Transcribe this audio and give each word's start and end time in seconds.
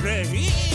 reír! 0.00 0.71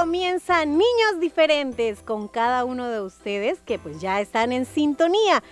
Comienzan 0.00 0.78
Niños 0.78 1.20
Diferentes 1.20 2.00
con 2.00 2.26
cada 2.26 2.64
uno 2.64 2.88
de 2.88 3.02
ustedes 3.02 3.60
que 3.60 3.78
pues 3.78 4.00
ya 4.00 4.22
están 4.22 4.50
en 4.50 4.64
sintonía. 4.64 5.42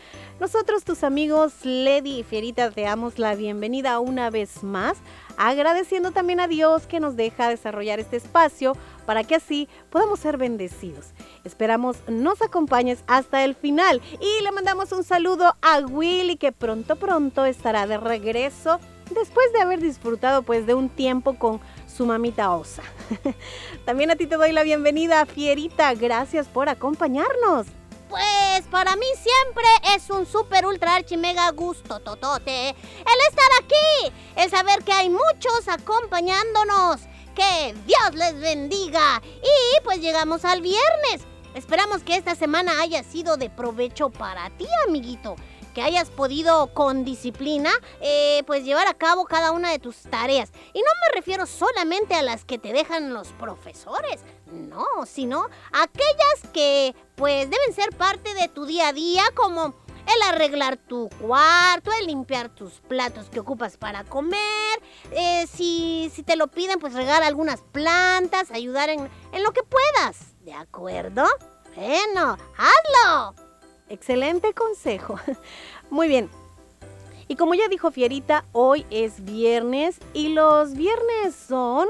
Nosotros, 0.40 0.84
tus 0.84 1.04
amigos 1.04 1.52
Lady 1.64 2.20
y 2.20 2.22
Fierita, 2.22 2.70
te 2.70 2.80
damos 2.80 3.18
la 3.18 3.34
bienvenida 3.34 3.98
una 3.98 4.30
vez 4.30 4.62
más, 4.62 4.96
agradeciendo 5.36 6.12
también 6.12 6.40
a 6.40 6.48
Dios 6.48 6.86
que 6.86 6.98
nos 6.98 7.14
deja 7.14 7.50
desarrollar 7.50 8.00
este 8.00 8.16
espacio 8.16 8.74
para 9.04 9.22
que 9.22 9.34
así 9.34 9.68
podamos 9.90 10.20
ser 10.20 10.38
bendecidos. 10.38 11.08
Esperamos 11.44 11.98
nos 12.08 12.40
acompañes 12.40 13.04
hasta 13.06 13.44
el 13.44 13.54
final 13.54 14.00
y 14.18 14.42
le 14.42 14.50
mandamos 14.50 14.92
un 14.92 15.04
saludo 15.04 15.56
a 15.60 15.80
Willy 15.80 16.36
que 16.36 16.52
pronto 16.52 16.96
pronto 16.96 17.44
estará 17.44 17.86
de 17.86 17.98
regreso 17.98 18.80
después 19.10 19.52
de 19.52 19.60
haber 19.60 19.80
disfrutado 19.80 20.42
pues 20.42 20.66
de 20.66 20.74
un 20.74 20.88
tiempo 20.88 21.34
con 21.38 21.60
su 21.86 22.06
mamita 22.06 22.54
osa. 22.54 22.82
También 23.84 24.10
a 24.10 24.16
ti 24.16 24.26
te 24.26 24.36
doy 24.36 24.52
la 24.52 24.62
bienvenida, 24.62 25.24
Fierita. 25.26 25.94
Gracias 25.94 26.46
por 26.46 26.68
acompañarnos. 26.68 27.66
Pues 28.08 28.62
para 28.70 28.96
mí 28.96 29.06
siempre 29.20 29.66
es 29.94 30.08
un 30.08 30.24
super 30.24 30.64
ultra 30.64 30.94
archi 30.94 31.18
mega 31.18 31.50
gusto 31.50 32.00
totote 32.00 32.70
el 32.70 32.74
estar 33.28 33.50
aquí, 33.62 34.14
el 34.36 34.50
saber 34.50 34.82
que 34.82 34.92
hay 34.92 35.10
muchos 35.10 35.68
acompañándonos. 35.68 37.00
Que 37.34 37.74
Dios 37.86 38.14
les 38.14 38.40
bendiga. 38.40 39.22
Y 39.36 39.84
pues 39.84 40.00
llegamos 40.00 40.44
al 40.44 40.60
viernes. 40.60 41.22
Esperamos 41.54 42.02
que 42.02 42.16
esta 42.16 42.34
semana 42.34 42.80
haya 42.80 43.02
sido 43.02 43.36
de 43.36 43.48
provecho 43.48 44.10
para 44.10 44.50
ti, 44.50 44.66
amiguito. 44.86 45.36
Que 45.78 45.84
hayas 45.84 46.10
podido 46.10 46.74
con 46.74 47.04
disciplina, 47.04 47.70
eh, 48.00 48.42
pues 48.48 48.64
llevar 48.64 48.88
a 48.88 48.94
cabo 48.94 49.26
cada 49.26 49.52
una 49.52 49.70
de 49.70 49.78
tus 49.78 50.02
tareas. 50.02 50.50
Y 50.74 50.80
no 50.80 50.88
me 51.06 51.14
refiero 51.14 51.46
solamente 51.46 52.16
a 52.16 52.22
las 52.22 52.44
que 52.44 52.58
te 52.58 52.72
dejan 52.72 53.14
los 53.14 53.28
profesores, 53.28 54.22
no, 54.50 54.84
sino 55.06 55.46
aquellas 55.70 56.52
que 56.52 56.96
pues 57.14 57.48
deben 57.48 57.72
ser 57.72 57.96
parte 57.96 58.34
de 58.34 58.48
tu 58.48 58.66
día 58.66 58.88
a 58.88 58.92
día, 58.92 59.22
como 59.36 59.76
el 60.12 60.22
arreglar 60.22 60.78
tu 60.78 61.08
cuarto, 61.20 61.92
el 61.92 62.08
limpiar 62.08 62.48
tus 62.48 62.80
platos 62.80 63.30
que 63.30 63.38
ocupas 63.38 63.76
para 63.76 64.02
comer, 64.02 64.82
eh, 65.12 65.46
si, 65.46 66.10
si 66.12 66.24
te 66.24 66.34
lo 66.34 66.48
piden, 66.48 66.80
pues 66.80 66.92
regar 66.92 67.22
algunas 67.22 67.60
plantas, 67.60 68.50
ayudar 68.50 68.88
en, 68.88 69.08
en 69.30 69.42
lo 69.44 69.52
que 69.52 69.62
puedas, 69.62 70.34
¿de 70.40 70.54
acuerdo? 70.54 71.24
Bueno, 71.76 72.36
hazlo. 72.56 73.47
Excelente 73.88 74.52
consejo. 74.54 75.18
Muy 75.90 76.08
bien. 76.08 76.30
Y 77.26 77.36
como 77.36 77.54
ya 77.54 77.68
dijo 77.68 77.90
Fierita, 77.90 78.44
hoy 78.52 78.86
es 78.90 79.24
viernes 79.24 79.98
y 80.14 80.30
los 80.30 80.74
viernes 80.74 81.34
son... 81.34 81.88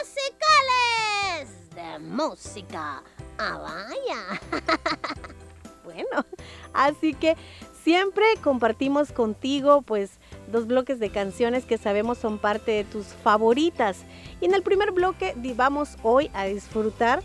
Musicales 0.00 1.74
de 1.74 1.98
música. 1.98 3.02
Ah, 3.38 3.58
vaya. 3.58 4.40
Bueno, 5.84 6.24
así 6.72 7.12
que 7.12 7.36
siempre 7.82 8.24
compartimos 8.40 9.10
contigo 9.12 9.82
pues 9.82 10.12
dos 10.50 10.66
bloques 10.66 11.00
de 11.00 11.10
canciones 11.10 11.64
que 11.64 11.76
sabemos 11.76 12.18
son 12.18 12.38
parte 12.38 12.70
de 12.70 12.84
tus 12.84 13.06
favoritas. 13.06 13.98
Y 14.40 14.46
en 14.46 14.54
el 14.54 14.62
primer 14.62 14.92
bloque 14.92 15.34
vamos 15.56 15.96
hoy 16.02 16.30
a 16.34 16.44
disfrutar 16.44 17.22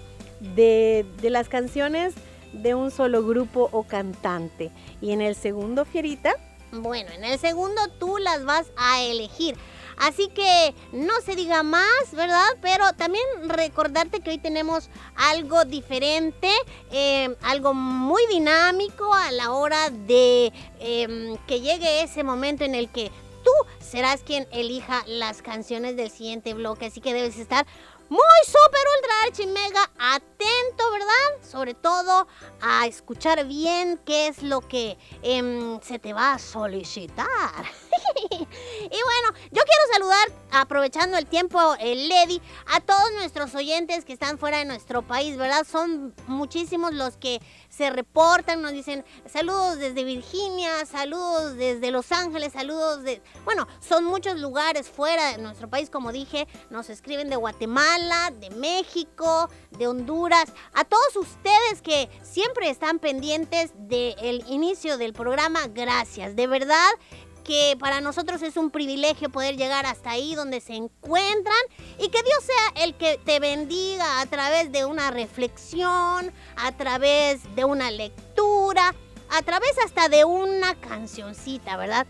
de, 0.56 1.06
de 1.22 1.30
las 1.30 1.50
canciones 1.50 2.16
de 2.58 2.76
un 2.76 2.92
solo 2.92 3.24
grupo 3.24 3.70
o 3.72 3.84
cantante. 3.84 4.72
Y 5.02 5.12
en 5.12 5.22
el 5.22 5.36
segundo, 5.36 5.86
Fierita, 5.86 6.36
Bueno, 6.72 7.12
en 7.12 7.24
el 7.24 7.40
segundo 7.40 7.82
tú 7.98 8.18
las 8.18 8.44
vas 8.44 8.68
a 8.76 9.02
elegir. 9.02 9.56
Así 9.98 10.28
que 10.28 10.76
no 10.92 11.22
se 11.26 11.36
diga 11.36 11.64
más, 11.64 12.12
¿verdad? 12.12 12.48
Pero 12.62 12.94
también 12.94 13.24
recordarte 13.48 14.20
que 14.20 14.30
hoy 14.30 14.38
tenemos 14.38 14.90
algo 15.16 15.66
diferente, 15.66 16.52
eh, 16.92 17.36
algo 17.42 17.74
muy 17.74 18.22
dinámico 18.28 19.12
a 19.12 19.32
la 19.32 19.52
hora 19.52 19.90
de 19.90 20.54
em, 20.80 21.36
que 21.48 21.62
llegue 21.62 22.04
ese 22.04 22.24
momento 22.24 22.64
en 22.64 22.76
el 22.76 22.90
que 22.90 23.12
tú 23.44 23.52
serás 23.80 24.22
quien 24.22 24.48
elija 24.52 25.04
las 25.08 25.42
canciones 25.42 25.96
del 25.96 26.12
siguiente 26.12 26.54
bloque. 26.54 26.86
Así 26.86 27.02
que 27.02 27.14
debes 27.16 27.40
estar 27.40 27.66
muy 28.10 28.20
súper 28.46 28.82
ultra 28.98 29.14
archi 29.26 29.48
mega 29.48 29.92
atento, 30.00 30.92
¿verdad? 30.92 31.42
Sobre 31.42 31.74
todo 31.74 32.28
a 32.62 32.88
escuchar 32.88 33.46
bien 33.46 34.00
qué 34.06 34.28
es 34.28 34.44
lo 34.44 34.62
que 34.62 34.98
em, 35.22 35.80
se 35.82 36.00
te 36.00 36.14
va 36.14 36.34
a 36.34 36.40
solicitar. 36.40 37.66
y 38.32 38.90
bueno, 38.90 39.40
yo 39.52 39.62
quiero 39.64 39.94
saludar, 39.94 40.28
aprovechando 40.52 41.18
el 41.18 41.26
tiempo, 41.26 41.60
el 41.80 42.10
Lady, 42.10 42.42
a 42.74 42.80
todos 42.82 43.12
nuestros 43.14 43.54
oyentes 43.56 44.06
que 44.06 44.14
están 44.14 44.38
fuera 44.38 44.60
de 44.60 44.66
nuestro 44.66 45.02
país, 45.02 45.38
¿verdad? 45.38 45.66
Son 45.70 46.14
muchísimos 46.28 46.94
los 46.94 47.18
que 47.18 47.42
se 47.70 47.90
reportan, 47.90 48.62
nos 48.62 48.72
dicen 48.72 49.06
saludos 49.32 49.78
desde 49.78 50.04
Virginia, 50.04 50.86
saludos 50.86 51.56
desde 51.56 51.92
Los 51.92 52.12
Ángeles, 52.12 52.54
saludos 52.54 53.04
de... 53.04 53.22
Bueno, 53.46 53.68
son 53.80 54.04
muchos 54.04 54.40
lugares 54.40 54.90
fuera 54.90 55.32
de 55.32 55.38
nuestro 55.38 55.70
país, 55.70 55.90
como 55.90 56.12
dije, 56.12 56.48
nos 56.70 56.90
escriben 56.90 57.30
de 57.30 57.36
Guatemala, 57.36 58.32
de 58.32 58.50
México, 58.52 59.50
de 59.72 59.88
Honduras, 59.88 60.52
a 60.74 60.86
todos 60.86 61.16
ustedes 61.16 61.82
que 61.82 62.10
siempre 62.24 62.70
están 62.70 63.00
pendientes 63.00 63.72
del 63.76 64.44
inicio 64.48 64.98
del 64.98 65.14
programa, 65.14 65.68
gracias, 65.68 66.36
de 66.36 66.48
verdad 66.48 66.92
que 67.48 67.78
para 67.80 68.02
nosotros 68.02 68.42
es 68.42 68.58
un 68.58 68.70
privilegio 68.70 69.30
poder 69.30 69.56
llegar 69.56 69.86
hasta 69.86 70.12
ahí 70.12 70.36
donde 70.36 70.60
se 70.60 70.76
encuentran 70.76 71.56
y 71.98 72.10
que 72.10 72.22
Dios 72.22 72.44
sea 72.44 72.84
el 72.84 72.94
que 72.96 73.18
te 73.24 73.40
bendiga 73.40 74.20
a 74.20 74.26
través 74.26 74.72
de 74.74 74.84
una 74.84 75.12
reflexión, 75.12 76.34
a 76.58 76.72
través 76.76 77.56
de 77.56 77.64
una 77.64 77.90
lectura, 77.90 78.94
a 79.30 79.42
través 79.44 79.72
hasta 79.84 80.10
de 80.10 80.26
una 80.26 80.76
cancioncita, 80.76 81.78
¿verdad? 81.78 82.06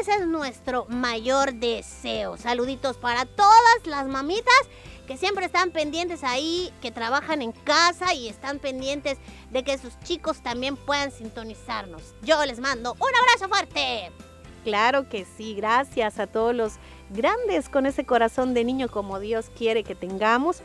ese 0.00 0.12
es 0.12 0.26
nuestro 0.26 0.86
mayor 0.88 1.54
deseo. 1.54 2.36
Saluditos 2.36 2.96
para 2.96 3.24
todas 3.24 3.86
las 3.86 4.06
mamitas 4.06 4.54
que 5.06 5.16
siempre 5.16 5.46
están 5.46 5.72
pendientes 5.72 6.22
ahí, 6.22 6.72
que 6.80 6.90
trabajan 6.90 7.42
en 7.42 7.52
casa 7.52 8.14
y 8.14 8.28
están 8.28 8.58
pendientes 8.58 9.18
de 9.50 9.64
que 9.64 9.78
sus 9.78 9.98
chicos 10.00 10.42
también 10.42 10.76
puedan 10.76 11.10
sintonizarnos. 11.10 12.14
Yo 12.22 12.44
les 12.44 12.60
mando 12.60 12.92
un 12.92 13.10
abrazo 13.22 13.48
fuerte. 13.48 14.12
Claro 14.64 15.08
que 15.08 15.24
sí, 15.36 15.54
gracias 15.54 16.18
a 16.18 16.26
todos 16.26 16.54
los 16.54 16.74
grandes 17.10 17.68
con 17.68 17.86
ese 17.86 18.04
corazón 18.04 18.54
de 18.54 18.64
niño 18.64 18.88
como 18.88 19.18
Dios 19.18 19.50
quiere 19.56 19.84
que 19.84 19.94
tengamos, 19.94 20.62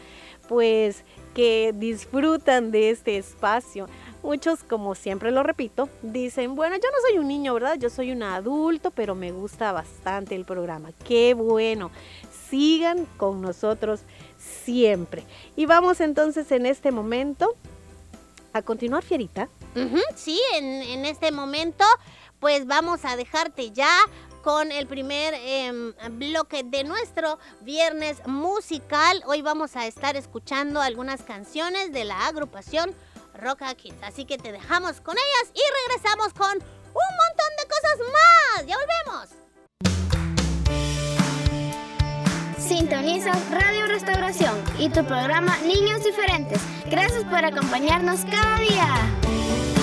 pues 0.48 1.04
que 1.34 1.74
disfrutan 1.76 2.72
de 2.72 2.90
este 2.90 3.18
espacio. 3.18 3.88
Muchos, 4.24 4.64
como 4.64 4.96
siempre 4.96 5.32
lo 5.32 5.44
repito, 5.44 5.88
dicen, 6.02 6.56
bueno, 6.56 6.76
yo 6.76 6.90
no 6.90 6.98
soy 7.08 7.20
un 7.20 7.28
niño, 7.28 7.54
¿verdad? 7.54 7.78
Yo 7.78 7.90
soy 7.90 8.12
un 8.12 8.24
adulto, 8.24 8.90
pero 8.92 9.14
me 9.14 9.32
gusta 9.32 9.72
bastante 9.72 10.34
el 10.36 10.46
programa. 10.46 10.92
Qué 11.06 11.34
bueno. 11.34 11.92
Sigan 12.50 13.06
con 13.18 13.42
nosotros 13.42 14.02
siempre. 14.40 15.24
Y 15.56 15.66
vamos 15.66 16.00
entonces 16.00 16.52
en 16.52 16.66
este 16.66 16.92
momento 16.92 17.54
a 18.54 18.62
continuar, 18.62 19.04
Fierita. 19.04 19.50
Sí, 20.16 20.42
en, 20.56 20.66
en 20.66 21.06
este 21.06 21.32
momento 21.32 21.84
pues 22.46 22.68
vamos 22.68 23.06
a 23.06 23.16
dejarte 23.16 23.72
ya 23.72 23.90
con 24.44 24.72
el 24.72 24.86
primer 24.86 25.34
em, 25.34 25.96
bloque 26.12 26.62
de 26.64 26.84
nuestro 26.84 27.40
viernes 27.62 28.22
musical. 28.28 29.24
Hoy 29.26 29.42
vamos 29.42 29.76
a 29.76 29.88
estar 29.88 30.16
escuchando 30.16 30.80
algunas 30.80 31.24
canciones 31.24 31.92
de 31.92 32.06
la 32.06 32.28
agrupación 32.28 32.94
Roca 33.34 33.74
Kids. 33.74 33.98
Así 34.04 34.26
que 34.26 34.38
te 34.38 34.52
dejamos 34.52 35.02
con 35.02 35.16
ellas 35.18 35.52
y 35.56 35.62
regresamos 35.90 36.34
con 36.36 36.52
un 36.52 37.16
montón 37.18 37.52
de 37.58 37.66
cosas 37.68 37.98
más. 38.14 38.68
¡Ya 38.68 38.78
volvemos! 38.78 39.30
Sintonizas 42.60 43.40
Radio 43.50 43.88
Restauración 43.88 44.64
y 44.78 44.90
tu 44.90 45.04
programa 45.04 45.58
Niños 45.62 46.04
Diferentes. 46.04 46.62
Gracias 46.92 47.24
por 47.24 47.44
acompañarnos 47.44 48.24
cada 48.26 48.60
día. 48.60 49.75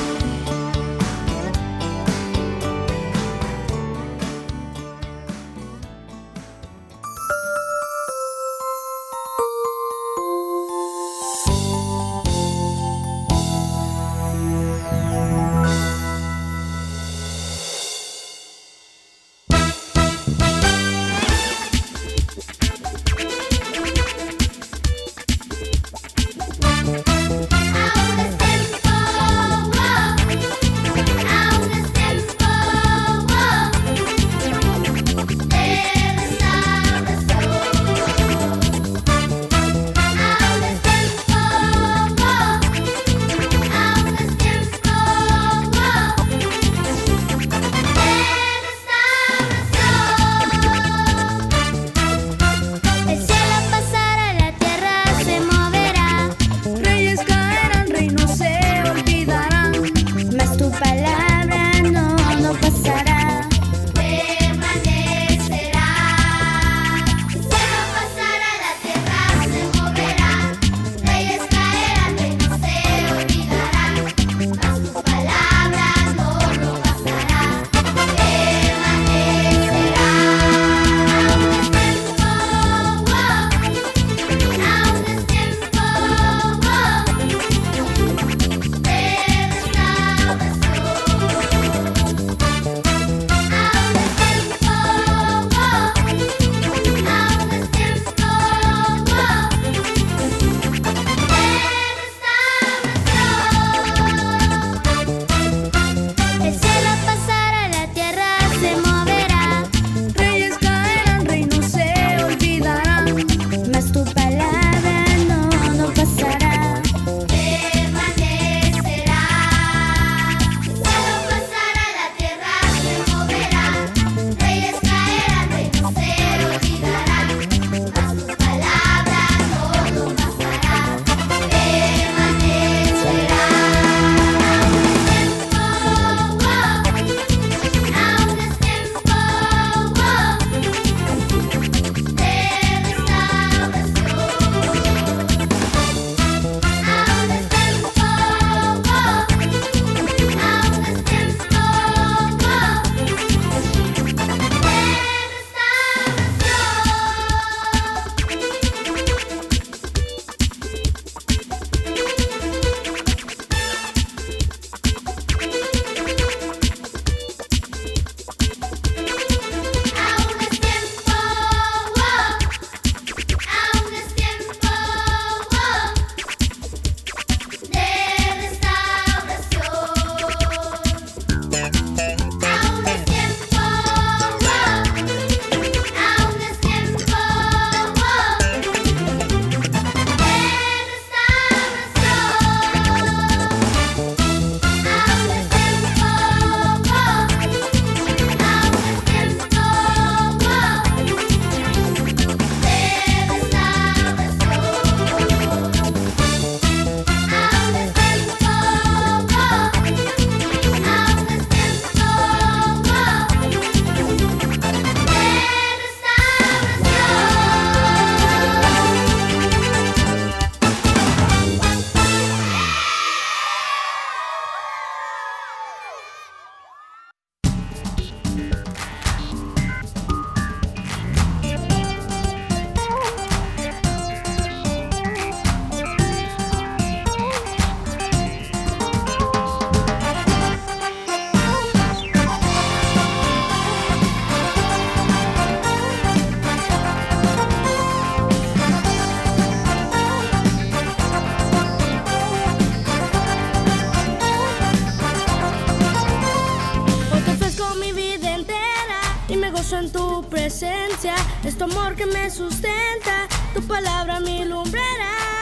en 259.71 259.92
tu 259.92 260.23
presencia, 260.28 261.14
es 261.45 261.61
amor 261.62 261.95
que 261.95 262.04
me 262.04 262.28
sustenta, 262.31 263.28
tu 263.54 263.62
palabra 263.62 264.19
mi 264.19 264.45
lumbrera. 264.45 265.41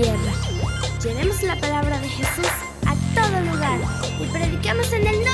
tierra. 0.00 0.32
Llevemos 1.02 1.42
la 1.42 1.56
palabra 1.56 1.98
de 2.00 2.08
Jesús 2.08 2.46
a 2.86 2.94
todo 3.14 3.40
lugar 3.40 3.78
y 4.20 4.26
prediquemos 4.26 4.92
en 4.92 5.06
el 5.08 5.24
nombre 5.24 5.27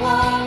one. 0.00 0.37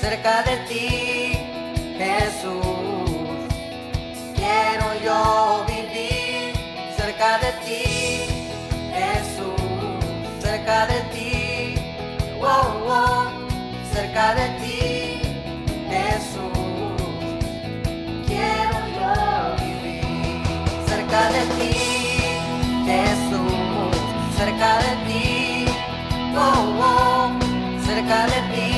Cerca 0.00 0.42
de 0.42 0.56
ti, 0.68 1.38
Jesús. 1.98 2.62
Quiero 4.34 4.86
yo 5.04 5.64
vivir 5.66 6.54
cerca 6.96 7.38
de 7.38 7.52
ti, 7.64 7.84
Jesús, 8.94 9.60
cerca 10.40 10.86
de 10.86 11.00
ti, 11.14 11.74
wow, 12.38 13.26
cerca 13.92 14.34
de 14.34 14.46
ti, 14.60 15.22
Jesús. 15.90 16.52
Quiero 18.26 18.78
yo 18.98 19.12
vivir 19.64 20.42
cerca 20.86 21.22
de 21.34 21.42
ti, 21.56 21.74
Jesús, 22.90 23.92
cerca 24.38 24.70
de 24.84 24.92
ti, 25.06 25.66
wow, 26.34 27.32
cerca 27.84 28.26
de 28.26 28.40
ti, 28.54 28.77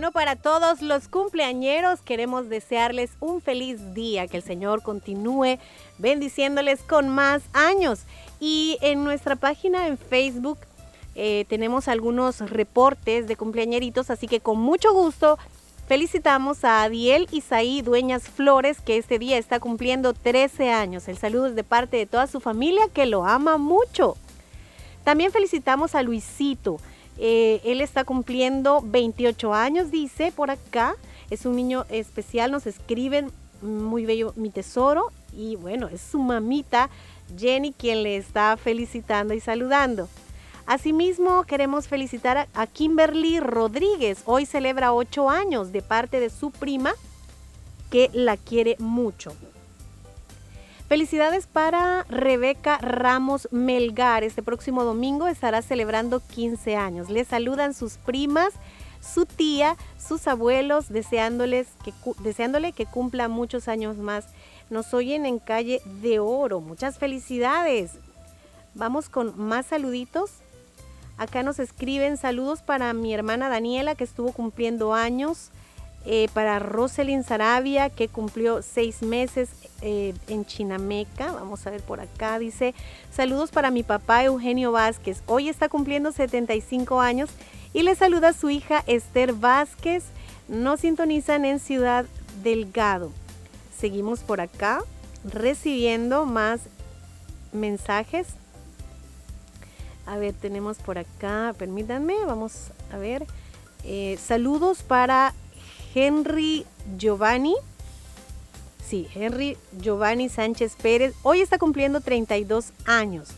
Bueno, 0.00 0.12
para 0.12 0.34
todos 0.34 0.80
los 0.80 1.08
cumpleañeros 1.08 2.00
queremos 2.00 2.48
desearles 2.48 3.10
un 3.20 3.42
feliz 3.42 3.92
día, 3.92 4.28
que 4.28 4.38
el 4.38 4.42
Señor 4.42 4.82
continúe 4.82 5.58
bendiciéndoles 5.98 6.80
con 6.80 7.10
más 7.10 7.42
años. 7.52 8.04
Y 8.40 8.78
en 8.80 9.04
nuestra 9.04 9.36
página 9.36 9.88
en 9.88 9.98
Facebook 9.98 10.56
eh, 11.16 11.44
tenemos 11.50 11.86
algunos 11.86 12.38
reportes 12.48 13.28
de 13.28 13.36
cumpleañeritos, 13.36 14.08
así 14.08 14.26
que 14.26 14.40
con 14.40 14.58
mucho 14.58 14.94
gusto 14.94 15.38
felicitamos 15.86 16.64
a 16.64 16.84
Adiel 16.84 17.28
Isaí 17.30 17.82
Dueñas 17.82 18.22
Flores, 18.22 18.80
que 18.80 18.96
este 18.96 19.18
día 19.18 19.36
está 19.36 19.60
cumpliendo 19.60 20.14
13 20.14 20.70
años. 20.70 21.08
El 21.08 21.18
saludo 21.18 21.48
es 21.48 21.54
de 21.54 21.64
parte 21.64 21.98
de 21.98 22.06
toda 22.06 22.26
su 22.26 22.40
familia 22.40 22.88
que 22.94 23.04
lo 23.04 23.26
ama 23.26 23.58
mucho. 23.58 24.16
También 25.04 25.30
felicitamos 25.30 25.94
a 25.94 26.02
Luisito. 26.02 26.78
Eh, 27.18 27.60
él 27.64 27.80
está 27.80 28.04
cumpliendo 28.04 28.80
28 28.82 29.54
años, 29.54 29.90
dice 29.90 30.32
por 30.32 30.50
acá. 30.50 30.94
Es 31.30 31.46
un 31.46 31.56
niño 31.56 31.84
especial, 31.90 32.50
nos 32.50 32.66
escriben 32.66 33.30
muy 33.62 34.06
bello, 34.06 34.32
mi 34.36 34.50
tesoro. 34.50 35.12
Y 35.32 35.56
bueno, 35.56 35.88
es 35.88 36.00
su 36.00 36.18
mamita 36.18 36.90
Jenny 37.38 37.72
quien 37.72 38.02
le 38.02 38.16
está 38.16 38.56
felicitando 38.56 39.34
y 39.34 39.40
saludando. 39.40 40.08
Asimismo, 40.66 41.44
queremos 41.44 41.88
felicitar 41.88 42.48
a 42.54 42.66
Kimberly 42.66 43.40
Rodríguez. 43.40 44.22
Hoy 44.24 44.46
celebra 44.46 44.92
8 44.92 45.28
años 45.28 45.72
de 45.72 45.82
parte 45.82 46.20
de 46.20 46.30
su 46.30 46.50
prima 46.50 46.92
que 47.90 48.10
la 48.12 48.36
quiere 48.36 48.76
mucho. 48.78 49.32
Felicidades 50.90 51.46
para 51.46 52.02
Rebeca 52.08 52.78
Ramos 52.78 53.46
Melgar. 53.52 54.24
Este 54.24 54.42
próximo 54.42 54.82
domingo 54.82 55.28
estará 55.28 55.62
celebrando 55.62 56.18
15 56.18 56.74
años. 56.74 57.08
Le 57.08 57.24
saludan 57.24 57.74
sus 57.74 57.96
primas, 57.96 58.54
su 59.00 59.24
tía, 59.24 59.76
sus 60.04 60.26
abuelos, 60.26 60.88
deseándoles 60.88 61.68
que, 61.84 61.92
deseándole 62.24 62.72
que 62.72 62.86
cumpla 62.86 63.28
muchos 63.28 63.68
años 63.68 63.98
más. 63.98 64.24
Nos 64.68 64.92
oyen 64.92 65.26
en 65.26 65.38
calle 65.38 65.80
de 66.02 66.18
oro. 66.18 66.60
Muchas 66.60 66.98
felicidades. 66.98 67.92
Vamos 68.74 69.08
con 69.08 69.38
más 69.38 69.66
saluditos. 69.66 70.32
Acá 71.18 71.44
nos 71.44 71.60
escriben 71.60 72.16
saludos 72.16 72.62
para 72.62 72.92
mi 72.94 73.14
hermana 73.14 73.48
Daniela 73.48 73.94
que 73.94 74.02
estuvo 74.02 74.32
cumpliendo 74.32 74.92
años. 74.92 75.52
eh, 76.06 76.28
para 76.32 76.58
Roselyn 76.58 77.24
Sarabia 77.24 77.90
que 77.90 78.08
cumplió 78.08 78.62
seis 78.62 79.02
meses 79.02 79.50
eh, 79.82 80.14
en 80.28 80.44
Chinameca. 80.44 81.32
Vamos 81.32 81.66
a 81.66 81.70
ver 81.70 81.82
por 81.82 82.00
acá. 82.00 82.38
Dice 82.38 82.74
saludos 83.12 83.50
para 83.50 83.70
mi 83.70 83.82
papá 83.82 84.24
Eugenio 84.24 84.72
Vázquez. 84.72 85.22
Hoy 85.26 85.48
está 85.48 85.68
cumpliendo 85.68 86.12
75 86.12 87.00
años 87.00 87.30
y 87.72 87.82
le 87.82 87.94
saluda 87.94 88.32
su 88.32 88.50
hija 88.50 88.82
Esther 88.86 89.32
Vázquez. 89.32 90.04
Nos 90.48 90.80
sintonizan 90.80 91.44
en 91.44 91.60
Ciudad 91.60 92.04
Delgado. 92.42 93.12
Seguimos 93.78 94.20
por 94.20 94.40
acá 94.40 94.82
recibiendo 95.24 96.26
más 96.26 96.60
mensajes. 97.52 98.28
A 100.06 100.16
ver, 100.16 100.34
tenemos 100.34 100.78
por 100.78 100.98
acá, 100.98 101.54
permítanme, 101.56 102.14
vamos 102.26 102.72
a 102.92 102.98
ver. 102.98 103.26
Eh, 103.84 104.18
saludos 104.20 104.82
para 104.82 105.34
Henry 105.94 106.66
Giovanni. 106.98 107.54
Sí, 108.90 109.06
Henry 109.14 109.56
Giovanni 109.80 110.28
Sánchez 110.28 110.74
Pérez. 110.74 111.14
Hoy 111.22 111.42
está 111.42 111.58
cumpliendo 111.58 112.00
32 112.00 112.72
años. 112.86 113.28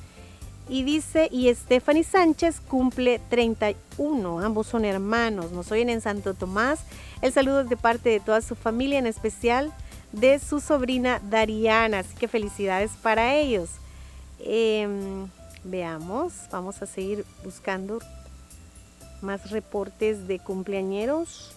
Y 0.66 0.82
dice, 0.82 1.28
y 1.30 1.54
Stephanie 1.54 2.04
Sánchez 2.04 2.58
cumple 2.66 3.20
31. 3.28 4.40
Ambos 4.40 4.66
son 4.68 4.86
hermanos. 4.86 5.52
Nos 5.52 5.70
oyen 5.70 5.90
en 5.90 6.00
Santo 6.00 6.32
Tomás. 6.32 6.80
El 7.20 7.34
saludo 7.34 7.60
es 7.60 7.68
de 7.68 7.76
parte 7.76 8.08
de 8.08 8.18
toda 8.18 8.40
su 8.40 8.54
familia, 8.54 8.98
en 8.98 9.06
especial 9.06 9.74
de 10.12 10.38
su 10.38 10.58
sobrina 10.58 11.20
Dariana. 11.28 11.98
Así 11.98 12.14
que 12.16 12.28
felicidades 12.28 12.92
para 13.02 13.34
ellos. 13.34 13.68
Em, 14.38 15.28
veamos, 15.64 16.32
vamos 16.50 16.80
a 16.80 16.86
seguir 16.86 17.26
buscando 17.44 17.98
más 19.20 19.50
reportes 19.50 20.26
de 20.26 20.38
cumpleañeros. 20.38 21.52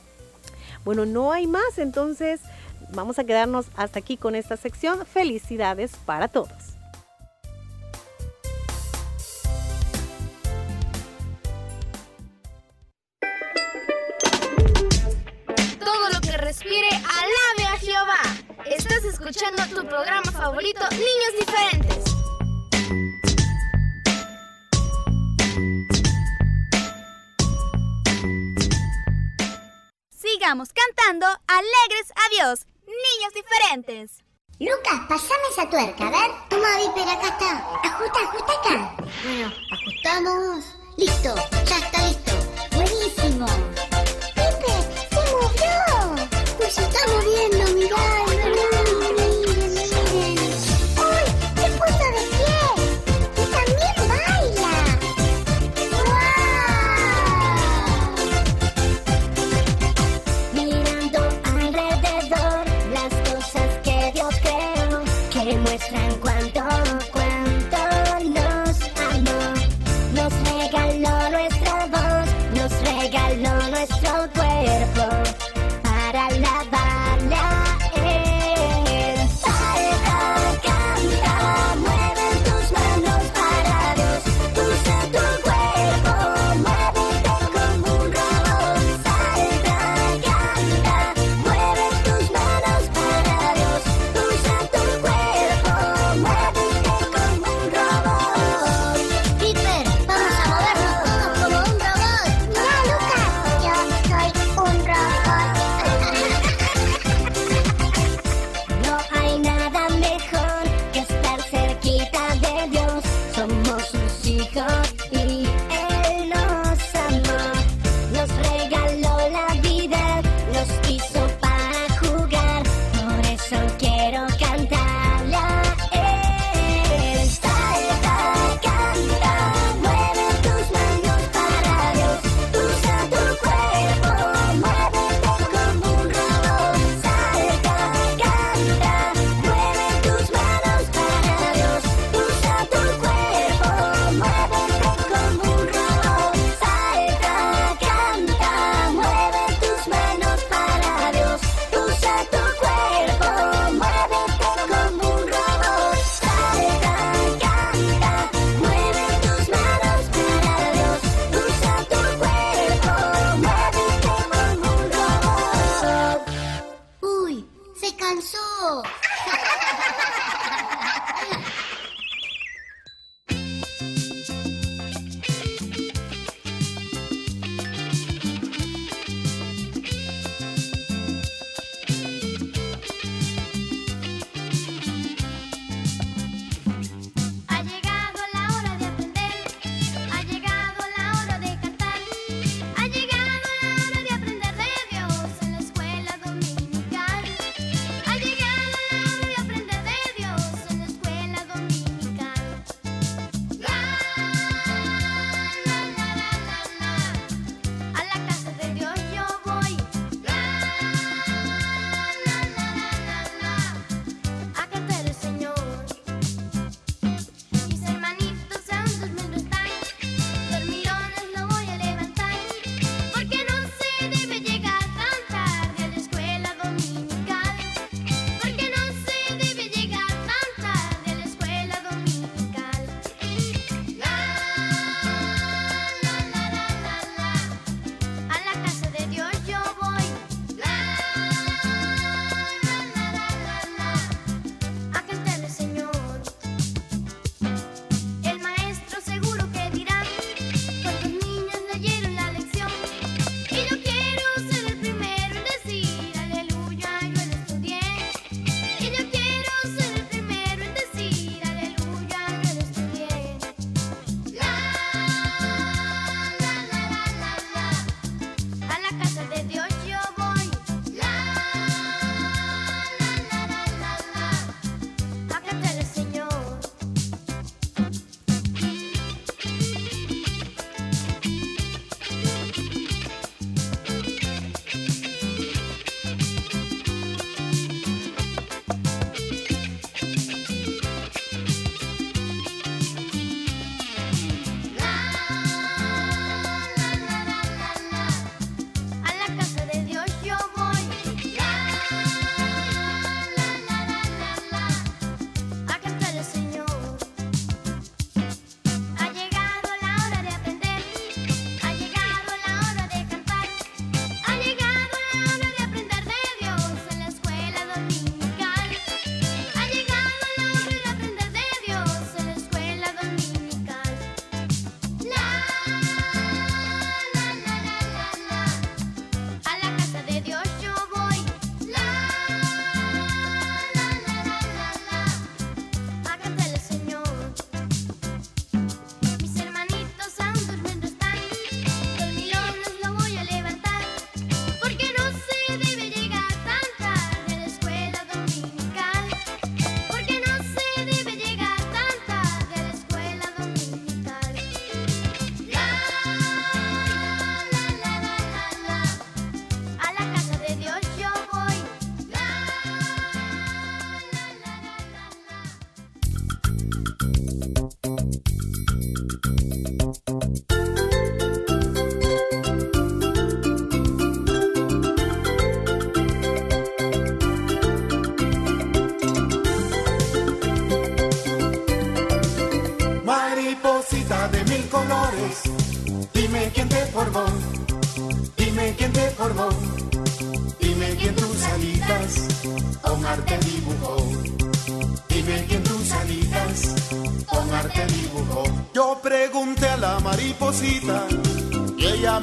Bueno, 0.83 1.05
no 1.05 1.31
hay 1.31 1.47
más, 1.47 1.77
entonces 1.77 2.41
vamos 2.91 3.19
a 3.19 3.23
quedarnos 3.23 3.67
hasta 3.75 3.99
aquí 3.99 4.17
con 4.17 4.35
esta 4.35 4.57
sección. 4.57 5.05
Felicidades 5.05 5.91
para 6.05 6.27
todos. 6.27 6.49
Todo 15.79 16.09
lo 16.13 16.21
que 16.21 16.37
respire, 16.37 16.89
alabe 16.89 17.73
a 17.73 17.77
Jehová. 17.77 18.21
Estás 18.65 19.03
escuchando 19.03 19.63
tu 19.69 19.87
programa 19.87 20.31
favorito, 20.31 20.81
Niños 20.91 21.33
Diferentes. 21.39 22.15
Sigamos 30.09 30.69
cantando 30.73 31.27
alegres 31.47 32.11
a 32.15 32.29
Dios, 32.29 32.67
niños 33.03 33.33
diferentes. 33.33 34.23
Lucas, 34.59 35.01
pasame 35.09 35.47
esa 35.51 35.69
tuerca, 35.69 36.07
a 36.07 36.11
ver. 36.11 36.31
Toma, 36.49 36.77
Viper, 36.77 37.09
acá 37.09 37.27
está. 37.27 37.51
Ajusta, 37.83 38.19
ajusta 38.21 38.53
acá. 38.53 38.95
Bueno, 39.23 39.53
ajustamos. 39.71 40.65
Listo, 40.97 41.35
ya 41.65 41.77
está 41.77 42.07
listo. 42.07 42.31
Buenísimo. 42.75 43.45
Viper, 44.35 44.81
se 45.09 45.21
movió. 45.33 46.27
Pues 46.57 46.73
se 46.73 46.83
está 46.83 46.99
moviendo, 47.11 47.73
mirá. 47.73 48.24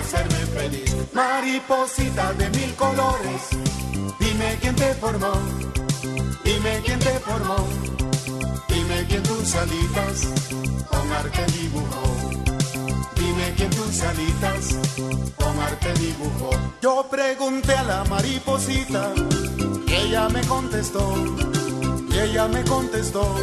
hacerme 0.00 0.46
feliz. 0.46 0.96
Mariposita 1.12 2.32
de 2.34 2.50
mil 2.50 2.74
colores, 2.74 3.42
dime 4.18 4.58
quién 4.60 4.74
te 4.76 4.94
formó. 4.94 5.32
Dime 6.44 6.80
quién 6.84 6.98
te 6.98 7.18
formó. 7.20 7.56
Dime 8.68 9.06
quién 9.08 9.22
tus 9.22 9.54
alitas 9.54 10.28
con 10.88 11.12
arte 11.12 11.44
dibujó. 11.58 12.02
Dime 13.16 13.54
quién 13.56 13.70
tus 13.70 14.02
alitas 14.02 14.76
con 15.36 15.58
arte 15.60 15.92
dibujó. 15.94 16.50
Yo 16.80 17.06
pregunté 17.10 17.74
a 17.74 17.82
la 17.84 18.04
mariposita 18.04 19.12
y 19.86 19.92
ella 19.92 20.28
me 20.28 20.40
contestó. 20.42 21.14
Y 22.10 22.18
ella 22.18 22.48
me 22.48 22.62
contestó. 22.64 23.34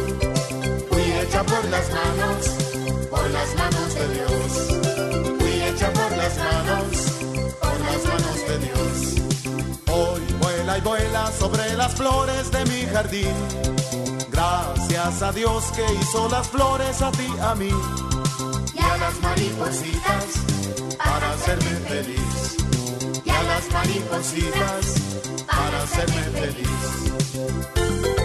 Fui 0.90 1.02
hecha 1.02 1.42
por 1.44 1.64
las 1.66 1.88
manos, 1.90 3.08
por 3.10 3.30
las 3.30 3.54
manos 3.56 3.94
de 3.94 4.08
Dios. 4.14 4.79
Y 10.78 10.80
vuela 10.82 11.30
sobre 11.32 11.74
las 11.74 11.94
flores 11.94 12.50
de 12.50 12.64
mi 12.66 12.86
jardín. 12.86 13.34
Gracias 14.30 15.22
a 15.22 15.32
Dios 15.32 15.64
que 15.72 15.84
hizo 16.00 16.28
las 16.28 16.48
flores 16.48 17.02
a 17.02 17.10
ti, 17.12 17.28
a 17.42 17.54
mí 17.54 17.70
y 18.74 18.78
a 18.78 18.96
las 18.96 19.20
maripositas 19.20 20.24
para 20.98 21.32
hacerme 21.32 21.76
feliz. 21.88 22.56
Y 23.24 23.30
a 23.30 23.42
las 23.42 23.70
maripositas 23.72 24.94
para 25.46 25.82
hacerme 25.82 26.22
feliz. 26.40 28.19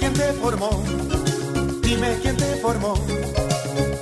Quién 0.00 0.12
te 0.14 0.32
formó, 0.32 0.70
dime 1.82 2.18
quién 2.22 2.36
te 2.36 2.56
formó, 2.56 2.94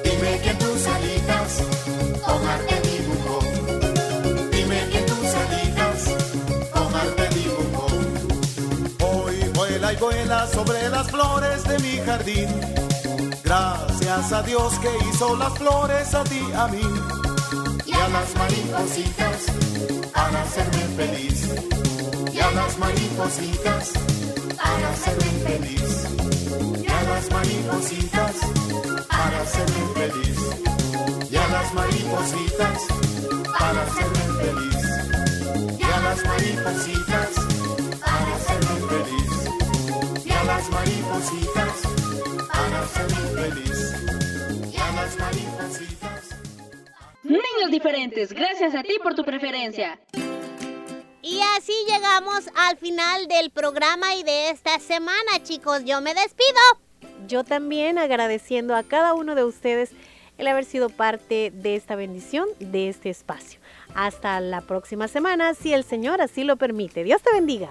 dime 0.05 0.41
quién 0.43 0.59
tus 0.59 0.87
alitas 0.87 1.51
con 2.25 2.49
arte 2.49 2.81
dibujó. 2.89 3.39
Dime 4.53 4.89
quién 4.91 5.07
tus 5.07 5.35
alitas 5.43 5.99
con 6.73 6.95
arte 6.95 7.29
dibujó. 7.35 7.87
Hoy 9.11 9.37
vuela 9.55 9.93
y 9.93 9.97
vuela 9.97 10.47
sobre 10.47 10.89
las 10.89 11.11
flores 11.11 11.65
de 11.65 11.79
mi 11.81 11.99
jardín. 12.07 12.49
Gracias 13.43 14.33
a 14.33 14.43
Dios 14.43 14.79
que 14.79 14.91
hizo 15.09 15.37
las 15.37 15.53
flores 15.59 16.15
a 16.15 16.25
ti, 16.25 16.43
a 16.55 16.69
mí. 16.69 16.83
Y 17.87 17.93
a 17.93 18.09
las 18.09 18.35
maripositas 18.37 19.47
para 20.13 20.43
hacerme 20.43 20.85
feliz. 20.97 21.49
Y 22.33 22.39
a 22.39 22.51
las 22.53 22.79
maripositas 22.79 24.08
para 24.62 24.90
hacerme 24.90 25.31
feliz. 25.47 26.07
Y 26.83 26.87
a 26.90 27.03
las 27.03 27.31
maripositas 27.31 28.35
para 29.09 29.40
hacerme 29.42 29.83
feliz. 29.94 30.38
Y 31.31 31.37
a 31.37 31.49
las 31.49 31.75
maripositas 31.75 32.87
para 33.59 33.83
hacerme 33.83 34.25
feliz. 34.42 34.79
Y 35.79 35.83
a 35.83 36.01
las 36.01 36.25
maripositas 36.25 37.31
para 38.01 38.35
hacerme 38.37 38.77
feliz. 38.92 39.33
Y 40.25 40.31
a 40.31 40.44
las 40.44 40.71
maripositas 40.71 41.75
para 42.53 42.81
hacerme 42.81 43.23
feliz. 43.40 43.79
Y 44.73 44.77
a 44.77 44.92
las 44.92 45.18
maripositas. 45.18 46.37
Niños 47.25 47.71
diferentes, 47.71 48.33
gracias 48.33 48.75
a 48.75 48.83
ti 48.83 48.97
por 49.03 49.14
tu 49.14 49.25
preferencia. 49.25 49.99
Y 51.38 51.40
así 51.57 51.72
llegamos 51.87 52.51
al 52.57 52.79
final 52.79 53.29
del 53.29 53.51
programa 53.51 54.16
y 54.16 54.24
de 54.24 54.51
esta 54.51 54.81
semana, 54.81 55.40
chicos. 55.44 55.85
Yo 55.85 56.01
me 56.01 56.12
despido. 56.12 56.59
Yo 57.29 57.44
también 57.44 57.96
agradeciendo 57.96 58.74
a 58.74 58.83
cada 58.83 59.14
uno 59.14 59.37
de 59.37 59.44
ustedes 59.44 59.92
el 60.37 60.48
haber 60.48 60.64
sido 60.64 60.90
parte 60.90 61.53
de 61.55 61.77
esta 61.77 61.94
bendición, 61.94 62.48
de 62.59 62.88
este 62.88 63.09
espacio. 63.09 63.61
Hasta 63.94 64.40
la 64.40 64.62
próxima 64.62 65.07
semana, 65.07 65.55
si 65.55 65.72
el 65.72 65.85
Señor 65.85 66.20
así 66.20 66.42
lo 66.42 66.57
permite. 66.57 67.05
Dios 67.05 67.22
te 67.22 67.33
bendiga. 67.33 67.70